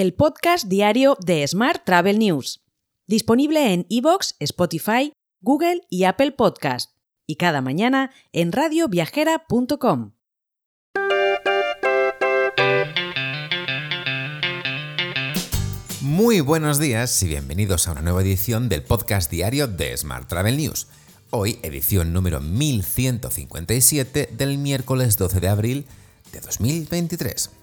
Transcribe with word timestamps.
el 0.00 0.14
podcast 0.14 0.66
diario 0.66 1.18
de 1.26 1.46
Smart 1.46 1.84
Travel 1.84 2.18
News, 2.18 2.64
disponible 3.06 3.74
en 3.74 3.84
iVoox, 3.90 4.32
Spotify, 4.38 5.12
Google 5.42 5.82
y 5.90 6.04
Apple 6.04 6.32
Podcast, 6.32 6.92
y 7.26 7.36
cada 7.36 7.60
mañana 7.60 8.10
en 8.32 8.50
radioviajera.com. 8.50 10.12
Muy 16.00 16.40
buenos 16.40 16.78
días 16.78 17.22
y 17.22 17.28
bienvenidos 17.28 17.86
a 17.86 17.92
una 17.92 18.00
nueva 18.00 18.22
edición 18.22 18.70
del 18.70 18.82
podcast 18.82 19.30
diario 19.30 19.66
de 19.66 19.94
Smart 19.98 20.26
Travel 20.30 20.56
News. 20.56 20.86
Hoy, 21.28 21.58
edición 21.62 22.14
número 22.14 22.40
1157 22.40 24.30
del 24.32 24.56
miércoles 24.56 25.18
12 25.18 25.40
de 25.40 25.48
abril 25.48 25.86
de 26.32 26.40
2023. 26.40 27.59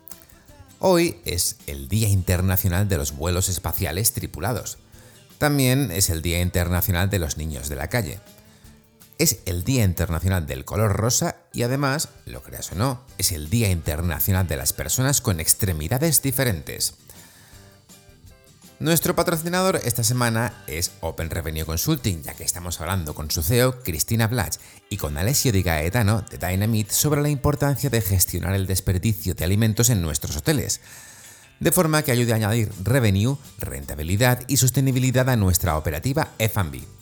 Hoy 0.80 1.20
es 1.25 1.57
el 1.66 1.88
Día 1.88 2.07
Internacional 2.07 2.88
de 2.88 2.98
los 2.98 3.16
Vuelos 3.16 3.50
Espaciales 3.50 4.14
Tripulados. 4.14 4.78
También 5.39 5.89
es 5.92 6.11
el 6.11 6.21
Día 6.21 6.39
Internacional 6.39 7.10
de 7.10 7.18
los 7.18 7.38
Niños 7.38 7.68
de 7.68 7.75
la 7.75 7.88
Calle. 7.88 8.20
Es 9.18 9.39
el 9.48 9.64
Día 9.64 9.84
Internacional 9.84 10.46
del 10.46 10.65
Color 10.65 10.93
Rosa 10.93 11.37
y 11.51 11.64
además, 11.64 12.10
lo 12.28 12.43
creas 12.43 12.71
o 12.74 12.75
no, 12.75 13.01
es 13.18 13.32
el 13.32 13.50
Día 13.50 13.71
Internacional 13.71 14.48
de 14.48 14.57
las 14.57 14.71
Personas 14.71 15.20
con 15.20 15.39
Extremidades 15.39 16.21
Diferentes. 16.21 16.93
Nuestro 18.79 19.15
patrocinador 19.15 19.81
esta 19.86 20.04
semana 20.04 20.54
es 20.67 20.91
Open 21.01 21.31
Revenue 21.31 21.65
Consulting, 21.65 22.21
ya 22.21 22.36
que 22.36 22.43
estamos 22.43 22.79
hablando 22.79 23.15
con 23.15 23.31
su 23.31 23.41
CEO, 23.41 23.79
Cristina 23.81 24.27
Blach, 24.27 24.57
y 24.91 24.97
con 24.97 25.17
Alessio 25.17 25.51
Di 25.51 25.63
Gaetano, 25.63 26.21
de 26.21 26.37
Dynamite, 26.37 26.93
sobre 26.93 27.23
la 27.23 27.29
importancia 27.29 27.89
de 27.89 28.01
gestionar 28.01 28.53
el 28.53 28.67
desperdicio 28.67 29.33
de 29.33 29.45
alimentos 29.45 29.89
en 29.89 30.03
nuestros 30.03 30.37
hoteles, 30.37 30.81
de 31.59 31.71
forma 31.71 32.03
que 32.03 32.11
ayude 32.11 32.33
a 32.33 32.36
añadir 32.36 32.72
revenue, 32.83 33.39
rentabilidad 33.58 34.44
y 34.47 34.58
sostenibilidad 34.58 35.28
a 35.28 35.36
nuestra 35.36 35.75
operativa 35.75 36.28
F&B. 36.38 36.97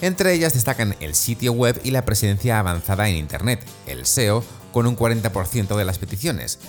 Entre 0.00 0.32
ellas 0.32 0.54
destacan 0.54 0.94
el 1.00 1.16
sitio 1.16 1.52
web 1.52 1.80
y 1.82 1.90
la 1.90 2.04
presencia 2.04 2.60
avanzada 2.60 3.08
en 3.08 3.16
Internet, 3.16 3.66
el 3.88 4.06
SEO, 4.06 4.44
con 4.72 4.86
un 4.86 4.96
40% 4.96 5.76
de 5.76 5.84
las 5.84 5.98
peticiones. 5.98 6.60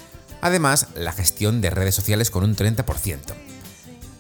Además, 0.42 0.88
la 0.96 1.12
gestión 1.12 1.62
de 1.62 1.70
redes 1.70 1.94
sociales 1.94 2.32
con 2.32 2.44
un 2.44 2.56
30%. 2.56 3.51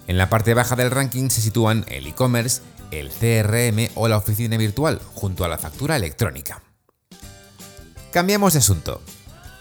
En 0.07 0.17
la 0.17 0.29
parte 0.29 0.53
baja 0.53 0.75
del 0.75 0.91
ranking 0.91 1.29
se 1.29 1.41
sitúan 1.41 1.85
el 1.87 2.07
e-commerce, 2.07 2.61
el 2.91 3.09
CRM 3.09 3.89
o 3.95 4.07
la 4.07 4.17
oficina 4.17 4.57
virtual, 4.57 4.99
junto 5.13 5.45
a 5.45 5.47
la 5.47 5.57
factura 5.57 5.95
electrónica. 5.95 6.61
Cambiamos 8.11 8.53
de 8.53 8.59
asunto. 8.59 9.01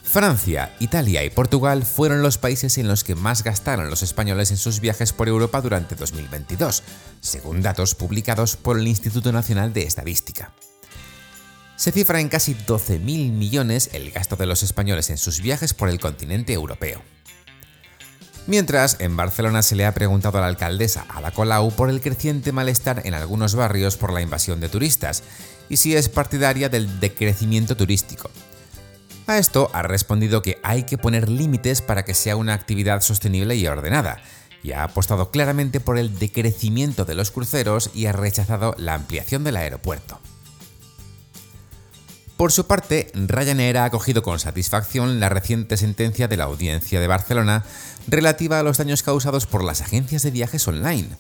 Francia, 0.03 0.75
Italia 0.81 1.23
y 1.23 1.31
Portugal 1.31 1.85
fueron 1.85 2.21
los 2.21 2.37
países 2.37 2.79
en 2.79 2.89
los 2.89 3.05
que 3.05 3.15
más 3.15 3.45
gastaron 3.45 3.91
los 3.91 4.03
españoles 4.03 4.51
en 4.51 4.57
sus 4.57 4.81
viajes 4.81 5.13
por 5.13 5.29
Europa 5.29 5.61
durante 5.61 5.95
2022, 5.95 6.83
según 7.21 7.63
datos 7.63 7.95
publicados 7.95 8.57
por 8.57 8.77
el 8.77 8.89
Instituto 8.89 9.31
Nacional 9.31 9.73
de 9.73 9.85
Estadística. 9.85 10.53
Se 11.77 11.93
cifra 11.93 12.21
en 12.21 12.29
casi 12.29 12.55
12.000 12.55 12.99
millones 13.31 13.89
el 13.93 14.11
gasto 14.11 14.35
de 14.35 14.47
los 14.47 14.65
españoles 14.65 15.11
en 15.11 15.17
sus 15.17 15.41
viajes 15.41 15.75
por 15.75 15.89
el 15.89 16.01
continente 16.01 16.53
europeo. 16.53 17.03
Mientras, 18.47 18.97
en 19.01 19.17
Barcelona 19.17 19.63
se 19.63 19.77
le 19.77 19.87
ha 19.87 19.95
preguntado 19.95 20.39
a 20.39 20.41
la 20.41 20.47
alcaldesa 20.49 21.07
Ada 21.09 21.31
Colau 21.31 21.71
por 21.73 21.91
el 21.91 22.01
creciente 22.01 22.53
malestar 22.53 23.03
en 23.05 23.15
algunos 23.15 23.55
barrios 23.55 23.97
por 23.97 24.13
la 24.13 24.23
invasión 24.23 24.61
de 24.61 24.69
turistas 24.69 25.23
y 25.69 25.77
si 25.77 25.95
es 25.95 26.09
partidaria 26.09 26.69
del 26.69 27.01
decrecimiento 27.01 27.77
turístico. 27.77 28.31
A 29.27 29.39
esto 29.39 29.71
ha 29.73 29.83
respondido 29.83 30.43
que 30.43 30.59
hay 30.65 30.83
que 30.83 30.99
poner 30.99 31.29
límites 31.29 31.83
para 31.83 32.05
que 32.05 32.15
sea 32.15 32.35
una 32.35 32.55
actividad 32.55 33.01
sostenible 33.01 33.55
y 33.55 33.67
ordenada, 33.67 34.21
y 34.63 34.73
ha 34.73 34.83
apostado 34.83 35.31
claramente 35.31 35.79
por 35.79 35.99
el 35.99 36.19
decrecimiento 36.19 37.05
de 37.05 37.15
los 37.15 37.31
cruceros 37.31 37.91
y 37.95 38.07
ha 38.07 38.13
rechazado 38.13 38.75
la 38.77 38.95
ampliación 38.95 39.45
del 39.45 39.57
aeropuerto. 39.57 40.21
Por 42.41 42.53
su 42.53 42.67
parte, 42.67 43.13
Ryanair 43.13 43.77
ha 43.77 43.85
acogido 43.85 44.23
con 44.23 44.39
satisfacción 44.39 45.21
la 45.21 45.29
reciente 45.29 45.77
sentencia 45.77 46.27
de 46.27 46.39
la 46.39 46.45
Audiencia 46.45 46.99
de 46.99 47.07
Barcelona 47.07 47.65
relativa 48.09 48.59
a 48.59 48.63
los 48.63 48.79
daños 48.79 49.03
causados 49.03 49.45
por 49.45 49.63
las 49.63 49.83
agencias 49.83 50.23
de 50.23 50.31
viajes 50.31 50.67
online. 50.67 51.11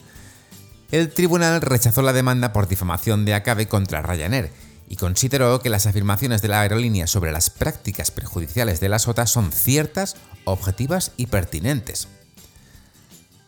El 0.90 1.12
tribunal 1.12 1.60
rechazó 1.60 2.00
la 2.00 2.14
demanda 2.14 2.54
por 2.54 2.68
difamación 2.68 3.26
de 3.26 3.34
Acabe 3.34 3.68
contra 3.68 4.00
Ryanair 4.00 4.50
y 4.88 4.96
consideró 4.96 5.60
que 5.60 5.68
las 5.68 5.84
afirmaciones 5.84 6.40
de 6.40 6.48
la 6.48 6.62
aerolínea 6.62 7.06
sobre 7.06 7.32
las 7.32 7.50
prácticas 7.50 8.10
perjudiciales 8.10 8.80
de 8.80 8.88
la 8.88 8.98
SOTA 8.98 9.26
son 9.26 9.52
ciertas, 9.52 10.16
objetivas 10.46 11.12
y 11.18 11.26
pertinentes. 11.26 12.08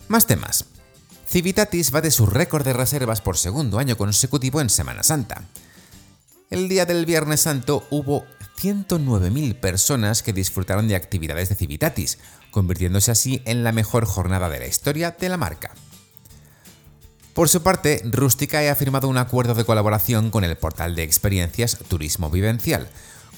Más 0.08 0.26
temas. 0.26 0.66
Civitatis 1.26 1.94
va 1.94 2.02
de 2.02 2.10
su 2.10 2.26
récord 2.26 2.66
de 2.66 2.74
reservas 2.74 3.22
por 3.22 3.38
segundo 3.38 3.78
año 3.78 3.96
consecutivo 3.96 4.60
en 4.60 4.68
Semana 4.68 5.02
Santa. 5.02 5.46
El 6.52 6.68
día 6.68 6.84
del 6.84 7.06
Viernes 7.06 7.40
Santo 7.40 7.82
hubo 7.88 8.26
109.000 8.60 9.54
personas 9.54 10.22
que 10.22 10.34
disfrutaron 10.34 10.86
de 10.86 10.96
actividades 10.96 11.48
de 11.48 11.54
Civitatis, 11.54 12.18
convirtiéndose 12.50 13.10
así 13.10 13.40
en 13.46 13.64
la 13.64 13.72
mejor 13.72 14.04
jornada 14.04 14.50
de 14.50 14.58
la 14.58 14.66
historia 14.66 15.16
de 15.18 15.30
la 15.30 15.38
marca. 15.38 15.70
Por 17.32 17.48
su 17.48 17.62
parte, 17.62 18.02
Rusticae 18.04 18.68
ha 18.68 18.74
firmado 18.74 19.08
un 19.08 19.16
acuerdo 19.16 19.54
de 19.54 19.64
colaboración 19.64 20.30
con 20.30 20.44
el 20.44 20.54
portal 20.58 20.94
de 20.94 21.04
experiencias 21.04 21.78
Turismo 21.88 22.28
Vivencial, 22.28 22.86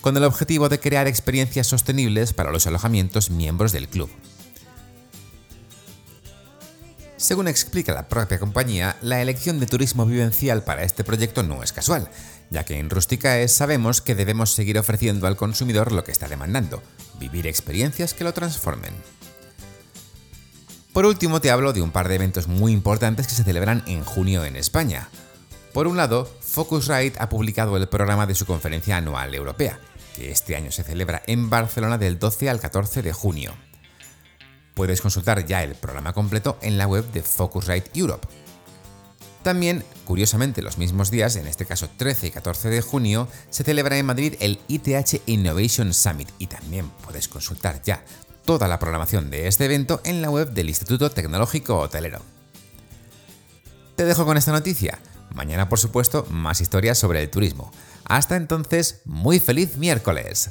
con 0.01 0.17
el 0.17 0.25
objetivo 0.25 0.69
de 0.69 0.81
crear 0.81 1.07
experiencias 1.07 1.69
sostenibles 1.69 2.33
para 2.33 2.51
los 2.51 2.67
alojamientos 2.67 3.31
miembros 3.31 3.71
del 3.71 3.87
club. 3.87 4.11
Según 7.17 7.47
explica 7.47 7.95
la 7.95 8.09
propia 8.09 8.41
compañía, 8.41 8.97
la 9.01 9.23
elección 9.23 9.61
de 9.61 9.67
turismo 9.67 10.05
vivencial 10.05 10.65
para 10.65 10.83
este 10.83 11.05
proyecto 11.05 11.45
no 11.45 11.63
es 11.63 11.73
casual, 11.73 12.11
ya 12.51 12.65
que 12.65 12.79
en 12.79 12.91
Rusticae 12.91 13.47
sabemos 13.47 14.01
que 14.01 14.17
debemos 14.17 14.51
seguir 14.51 14.79
ofreciendo 14.79 15.29
al 15.29 15.37
consumidor 15.37 15.93
lo 15.93 16.03
que 16.03 16.11
está 16.11 16.27
demandando, 16.27 16.83
vivir 17.21 17.47
experiencias 17.47 18.15
que 18.15 18.25
lo 18.25 18.35
transformen. 18.35 18.95
Por 20.93 21.07
último 21.07 21.41
te 21.41 21.51
hablo 21.51 21.73
de 21.73 21.83
un 21.83 21.93
par 21.93 22.09
de 22.09 22.17
eventos 22.17 22.49
muy 22.49 22.73
importantes 22.73 23.29
que 23.29 23.35
se 23.35 23.45
celebran 23.45 23.85
en 23.87 24.05
junio 24.05 24.45
en 24.45 24.57
España. 24.57 25.09
Por 25.73 25.87
un 25.87 25.97
lado, 25.97 26.29
Focusrite 26.41 27.19
ha 27.21 27.29
publicado 27.29 27.77
el 27.77 27.89
programa 27.89 28.27
de 28.27 28.35
su 28.35 28.45
conferencia 28.45 28.97
anual 28.97 29.35
europea, 29.35 29.79
que 30.15 30.31
este 30.31 30.57
año 30.57 30.71
se 30.73 30.85
celebra 30.85 31.23
en 31.27 31.49
Barcelona 31.49 31.97
del 31.97 32.19
12 32.19 32.51
al 32.51 32.61
14 32.61 33.03
de 33.03 33.13
junio. 33.13 33.55
Puedes 34.75 35.01
consultar 35.01 35.47
ya 35.47 35.63
el 35.63 35.75
programa 35.75 36.13
completo 36.13 36.59
en 36.61 36.79
la 36.79 36.87
web 36.87 37.11
de 37.13 37.23
Focusrite 37.23 37.91
Europe. 37.95 38.27
También, 39.45 39.85
curiosamente, 40.05 40.63
los 40.63 40.79
mismos 40.79 41.11
días, 41.11 41.37
en 41.37 41.47
este 41.47 41.67
caso 41.67 41.89
13 41.97 42.29
y 42.29 42.31
14 42.31 42.71
de 42.71 42.81
junio, 42.81 43.29
se 43.51 43.63
celebra 43.63 43.99
en 43.99 44.07
Madrid 44.07 44.35
el 44.41 44.59
ITH 44.69 45.21
Innovation 45.27 45.93
Summit 45.93 46.31
y 46.39 46.47
también 46.47 46.89
puedes 47.05 47.29
consultar 47.29 47.83
ya 47.83 48.03
toda 48.45 48.69
la 48.69 48.79
programación 48.79 49.31
de 49.31 49.47
este 49.47 49.67
evento 49.67 50.01
en 50.05 50.23
la 50.23 50.31
web 50.31 50.51
del 50.53 50.69
Instituto 50.69 51.11
Tecnológico 51.11 51.79
Hotelero. 51.79 52.21
Te 53.97 54.05
dejo 54.05 54.25
con 54.25 54.37
esta 54.37 54.53
noticia. 54.53 54.99
Mañana, 55.35 55.69
por 55.69 55.79
supuesto, 55.79 56.27
más 56.31 56.61
historias 56.61 56.99
sobre 56.99 57.23
el 57.23 57.31
turismo. 57.31 57.71
Hasta 58.05 58.37
entonces, 58.37 59.03
muy 59.05 59.41
feliz 59.41 59.77
miércoles. 59.77 60.51